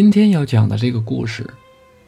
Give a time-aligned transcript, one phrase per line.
[0.00, 1.44] 今天要讲的这个故事，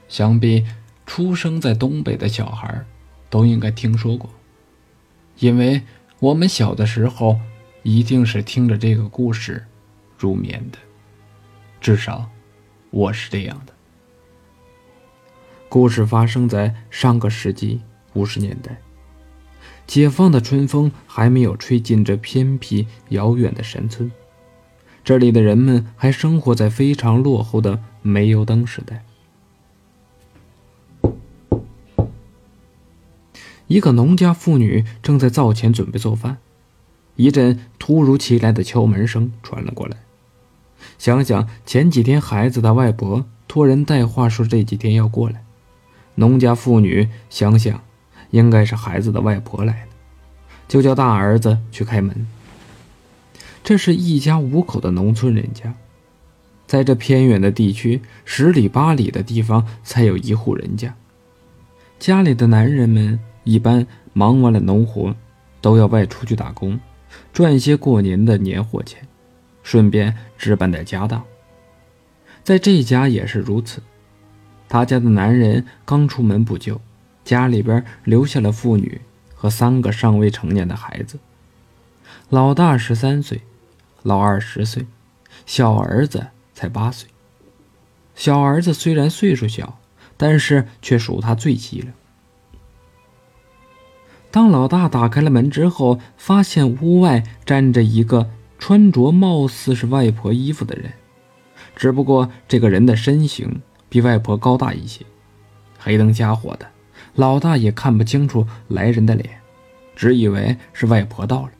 [0.06, 0.64] 想必
[1.06, 2.86] 出生在东北的小孩
[3.28, 4.30] 都应该听说过，
[5.40, 5.82] 因为
[6.20, 7.40] 我们小的时候
[7.82, 9.66] 一定是听着这个故事
[10.16, 10.78] 入眠的，
[11.80, 12.30] 至少
[12.90, 13.72] 我是这样的。
[15.68, 17.80] 故事发生在上个世纪
[18.12, 18.80] 五十年代，
[19.88, 24.08] 解放的春风还没有吹进这偏僻遥远的山村。
[25.02, 29.04] 这里的人们还生活在非常落后的煤油灯时代。
[33.66, 36.38] 一个农家妇女正在灶前准备做饭，
[37.16, 39.96] 一阵突如其来的敲门声传了过来。
[40.98, 45.44] 想想前几天孩子的外婆托人带话说这几天要过来，
[46.16, 47.80] 农家妇女想想，
[48.30, 49.92] 应该是孩子的外婆来了，
[50.66, 52.26] 就叫大儿子去开门。
[53.70, 55.72] 这是一家五口的农村人家，
[56.66, 60.92] 在这偏远的地区，十里八里的地方才有一户人家。
[61.96, 65.14] 家里的男人们一般忙完了农活，
[65.60, 66.80] 都要外出去打工，
[67.32, 69.06] 赚些过年的年货钱，
[69.62, 71.22] 顺便置办点家当。
[72.42, 73.80] 在这家也是如此。
[74.68, 76.80] 他家的男人刚出门不久，
[77.24, 79.00] 家里边留下了妇女
[79.32, 81.20] 和三个尚未成年的孩子，
[82.30, 83.40] 老大十三岁。
[84.02, 84.86] 老二十岁，
[85.46, 87.08] 小儿子才八岁。
[88.14, 89.78] 小儿子虽然岁数小，
[90.16, 91.92] 但是却属他最机灵。
[94.30, 100.92] 当老大打开了门之后，发现屋外站着一个穿着貌似是外婆衣服的人，
[101.74, 105.04] 只不过这个人的身形比外婆高大一些。
[105.78, 106.66] 黑灯瞎火的，
[107.14, 109.40] 老大也看不清楚来人的脸，
[109.96, 111.50] 只以为是外婆到了。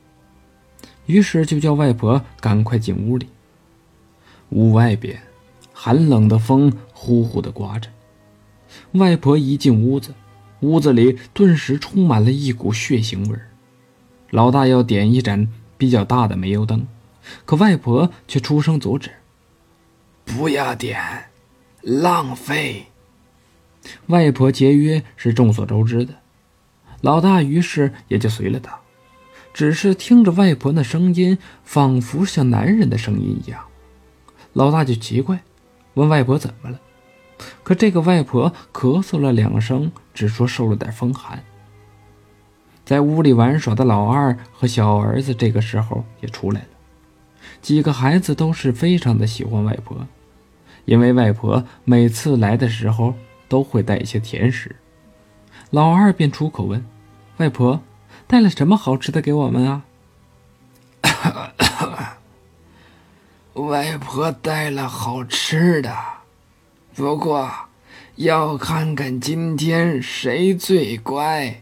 [1.11, 3.27] 于是就叫外婆赶快进屋里。
[4.51, 5.21] 屋外边，
[5.73, 7.91] 寒冷的风呼呼的刮着。
[8.93, 10.15] 外婆一进屋子，
[10.61, 13.49] 屋子里顿时充满了一股血腥味儿。
[14.31, 16.87] 老大要点一盏比较大的煤油灯，
[17.45, 19.11] 可外婆却出声阻止
[20.25, 21.01] ：“不要点，
[21.83, 22.87] 浪费。”
[24.07, 26.15] 外婆节约是众所周知的，
[27.01, 28.80] 老大于是也就随了她。
[29.61, 33.63] 只是听着外婆那声音，仿佛像男人的声音一样，
[34.55, 35.43] 老大就奇怪，
[35.93, 36.81] 问外婆怎么了。
[37.63, 41.45] 可这个外婆咳嗽了两声，只说受了点风寒。
[42.87, 46.69] 在屋里玩耍的老二和小儿子这个时候也出来了，
[47.61, 50.07] 几个孩子都是非常的喜欢外婆，
[50.87, 53.13] 因为外婆每次来的时候
[53.47, 54.75] 都会带一些甜食。
[55.69, 56.83] 老二便出口问
[57.37, 57.79] 外婆。
[58.31, 59.83] 带了什么好吃的给我们啊？
[63.55, 65.93] 外婆带了好吃的，
[66.95, 67.51] 不过
[68.15, 71.61] 要看看今天谁最乖，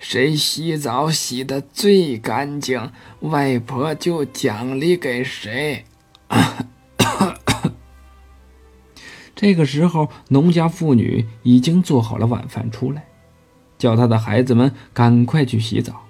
[0.00, 5.84] 谁洗澡洗的最干净，外婆就奖励给谁。
[9.36, 13.04] 这个时候，农家妇女已经做好了晚饭出来。
[13.82, 16.06] 叫他的孩子们赶快去洗澡，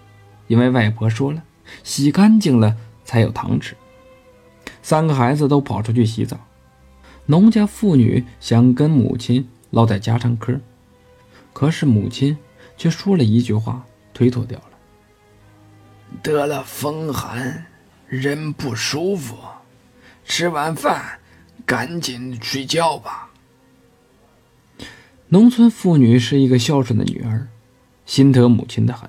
[0.46, 1.42] 因为外婆说了，
[1.82, 3.74] 洗干净了才有糖吃。
[4.82, 6.38] 三个孩子都跑出去洗澡。
[7.24, 10.60] 农家妇女想跟母亲唠点家常嗑，
[11.54, 12.36] 可是母亲
[12.76, 14.72] 却说了一句话，推脱掉了
[16.22, 17.64] ：“得了风寒，
[18.06, 19.34] 人不舒服，
[20.26, 21.18] 吃完饭
[21.64, 23.30] 赶紧睡觉吧。”
[25.28, 27.48] 农村妇女是一个孝顺的女儿。
[28.04, 29.08] 心疼母亲的很，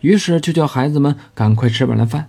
[0.00, 2.28] 于是就叫孩子们赶快吃完了饭。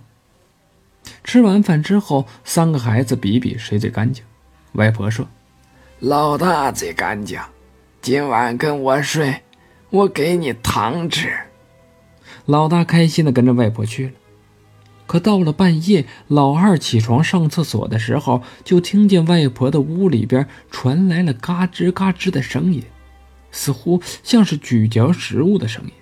[1.24, 4.24] 吃完饭之后，三个孩子比比谁最干净。
[4.72, 5.26] 外婆说
[5.98, 7.40] ：“老大最干净，
[8.02, 9.42] 今晚跟我睡，
[9.90, 11.32] 我给你糖吃。”
[12.46, 14.12] 老大开心的跟着外婆去了。
[15.06, 22.84] 可到了半夜，老二起床上厕所的时候，就听见外婆的屋里边传来了嘎吱嘎吱的声音。
[23.50, 25.92] 似乎像是咀嚼食物的声音。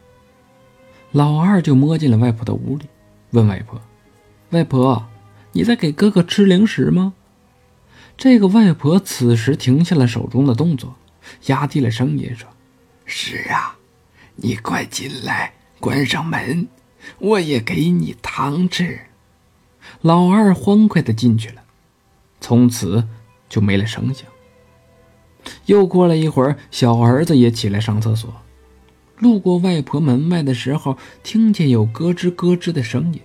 [1.12, 2.86] 老二就摸进了外婆的屋里，
[3.30, 3.80] 问外婆
[4.50, 5.06] ：“外婆，
[5.52, 7.14] 你在给哥哥吃零食吗？”
[8.16, 10.96] 这个外婆此时停下了手中的动作，
[11.46, 12.48] 压低了声音说
[13.06, 13.76] ：“是啊，
[14.36, 16.68] 你快进来，关上门，
[17.18, 19.00] 我也给你糖吃。”
[20.02, 21.62] 老二欢快的进去了，
[22.40, 23.08] 从此
[23.48, 24.26] 就没了声响。
[25.66, 28.32] 又过了一会儿，小儿子也起来上厕所。
[29.18, 33.20] 路过外婆门外的时候，听见有咯吱咯吱的声音，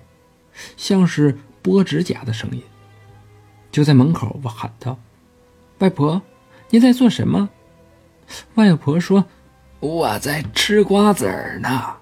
[0.75, 2.62] 像是剥指甲的声音。
[3.72, 4.98] 就在门口，我喊道
[5.80, 6.22] ：“外婆，
[6.70, 7.50] 你在做什么？
[8.56, 9.25] 外婆说
[9.80, 11.25] ：“我在吃瓜子
[11.62, 11.96] 呢。”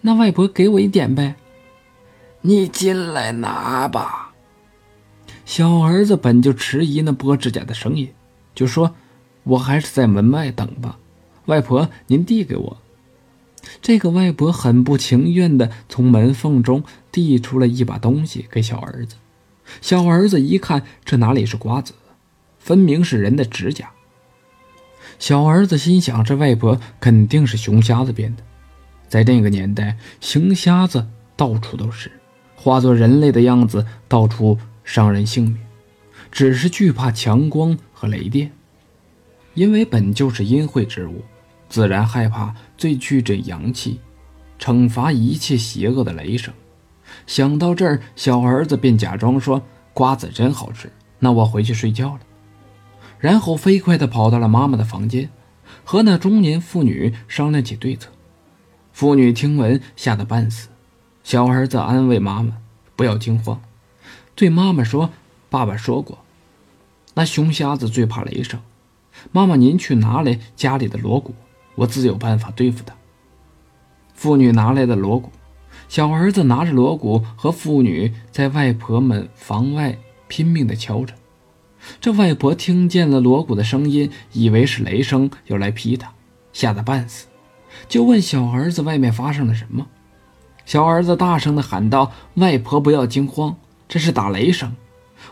[0.00, 1.34] 那外婆给我一点呗。
[2.40, 4.32] 你进来拿吧。
[5.44, 8.12] 小儿子本就迟疑那剥指甲的声音，
[8.54, 8.94] 就说
[9.44, 10.98] ：“我还是在门外等吧。”
[11.46, 12.78] 外婆，您递给我。
[13.80, 19.16] 这个外婆很不情愿地从门缝中递出了一把东西给小儿子。
[19.80, 21.94] 小儿子一看，这哪里是瓜子，
[22.58, 23.90] 分明是人的指甲。
[25.18, 28.42] 小儿子心想：这外婆肯定是熊瞎子变的。
[29.08, 31.06] 在那个年代，熊瞎子
[31.36, 32.10] 到处都是，
[32.56, 35.58] 化作人类的样子，到处伤人性命，
[36.30, 38.52] 只是惧怕强光和雷电，
[39.54, 41.24] 因为本就是阴晦之物。
[41.70, 43.98] 自然害怕最具这阳气，
[44.58, 46.52] 惩罚一切邪恶的雷声。
[47.26, 49.62] 想到这儿，小儿子便假装说
[49.94, 52.20] ：“瓜子真好吃，那我回去睡觉了。”
[53.18, 55.30] 然后飞快地跑到了妈妈的房间，
[55.82, 58.10] 和那中年妇女商量起对策。
[58.92, 60.68] 妇女听闻，吓得半死。
[61.22, 62.58] 小儿子安慰妈妈
[62.94, 63.62] ：“不要惊慌。”
[64.36, 65.10] 对妈妈说
[65.48, 66.23] ：“爸爸说过，
[67.14, 68.60] 那熊瞎子最怕雷声。
[69.32, 71.34] 妈妈，您去拿来家里的锣鼓。”
[71.76, 72.94] 我自有办法对付他。
[74.14, 75.32] 妇女拿来的锣鼓，
[75.88, 81.14] 小儿子拿着锣鼓和妇女在外婆们房外拼命地敲着。
[82.00, 86.12] 这外婆听见了锣鼓的声音，以为是雷声要来劈他，
[86.52, 87.26] 吓得半死，
[87.88, 89.88] 就问小儿子外面发生了什么。
[90.64, 93.56] 小儿子大声地喊道：“外婆不要惊慌，
[93.88, 94.76] 这是打雷声。”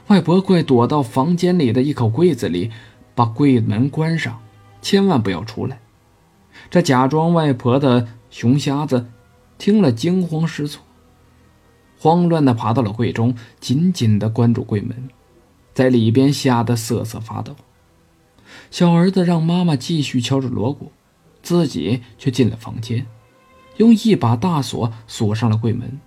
[0.09, 2.71] 外婆快躲到房间里的一口柜子里，
[3.15, 4.41] 把柜门关上，
[4.81, 5.81] 千万不要出来。
[6.71, 9.07] 这假装外婆的熊瞎子
[9.59, 10.83] 听了，惊慌失措，
[11.99, 15.09] 慌乱地爬到了柜中，紧紧地关住柜门，
[15.73, 17.55] 在里边吓得瑟瑟发抖。
[18.71, 20.93] 小儿子让妈妈继续敲着锣鼓，
[21.43, 23.07] 自己却进了房间，
[23.79, 26.01] 用一把大锁锁上了柜门，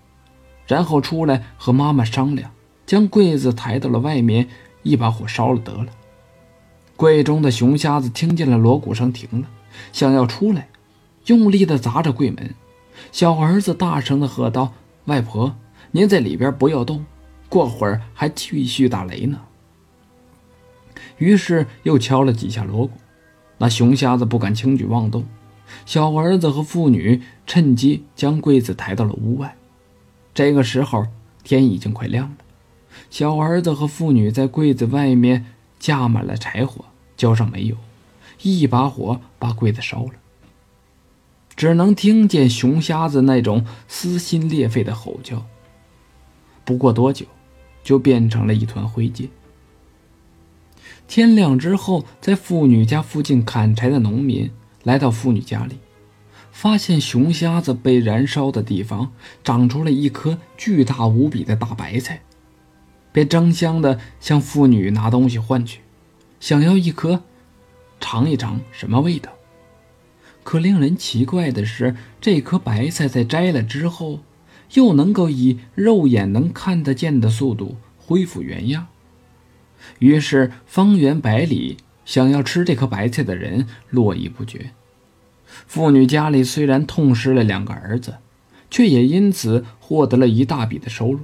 [0.67, 2.51] 然后出来和妈妈商量，
[2.85, 4.47] 将柜子抬到了外面，
[4.83, 5.87] 一把火烧了得了。
[6.95, 9.47] 柜中的熊瞎子听见了锣鼓声，停了。
[9.91, 10.69] 想要出来，
[11.25, 12.53] 用力地砸着柜门。
[13.11, 14.71] 小儿子大声地喝道
[15.05, 15.55] ：“外婆，
[15.91, 17.05] 您在里边不要动，
[17.49, 19.41] 过会儿还继续打雷呢。”
[21.17, 22.93] 于是又敲了几下锣鼓。
[23.57, 25.25] 那熊瞎子不敢轻举妄动。
[25.85, 29.55] 小儿子和妇女趁机将柜子抬到了屋外。
[30.33, 31.05] 这个时候
[31.43, 32.35] 天已经快亮了。
[33.09, 35.45] 小儿子和妇女在柜子外面
[35.79, 37.75] 架满了柴火，浇上煤油。
[38.41, 40.13] 一把火把柜子烧了，
[41.55, 45.45] 只能听见熊瞎子那种撕心裂肺的吼叫。
[46.65, 47.25] 不过多久，
[47.83, 49.29] 就变成了一团灰烬。
[51.07, 54.51] 天亮之后，在妇女家附近砍柴的农民
[54.83, 55.77] 来到妇女家里，
[56.51, 59.11] 发现熊瞎子被燃烧的地方
[59.43, 62.21] 长出了一颗巨大无比的大白菜，
[63.15, 65.79] 便争相的向妇女拿东西换取，
[66.41, 67.23] 想要一颗。
[67.97, 69.31] 尝一尝什么味道？
[70.43, 74.19] 可令人奇怪的是，这颗白菜在摘了之后，
[74.73, 78.87] 又能够以肉眼能看得见的速度恢复原样。
[79.99, 84.71] 于是，方圆百里想要吃这颗白菜的人络绎不绝。
[85.45, 88.15] 妇女家里虽然痛失了两个儿子，
[88.69, 91.21] 却也因此获得了一大笔的收入。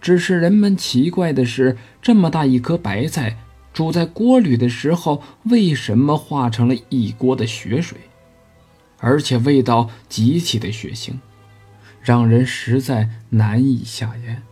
[0.00, 3.36] 只是人们奇怪的是，这么大一颗白菜。
[3.74, 7.96] 煮在锅里的时候，为什么化成了一锅的血水，
[8.98, 11.12] 而且味道极其的血腥，
[12.02, 14.42] 让人实在难以下咽。